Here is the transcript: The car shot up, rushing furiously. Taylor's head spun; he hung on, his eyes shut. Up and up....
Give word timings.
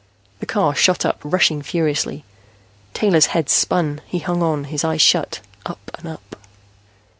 The 0.39 0.47
car 0.47 0.73
shot 0.73 1.05
up, 1.05 1.19
rushing 1.23 1.61
furiously. 1.61 2.25
Taylor's 2.95 3.27
head 3.37 3.49
spun; 3.49 4.01
he 4.07 4.17
hung 4.17 4.41
on, 4.41 4.63
his 4.63 4.83
eyes 4.83 4.99
shut. 5.03 5.41
Up 5.63 5.91
and 5.93 6.07
up.... 6.07 6.37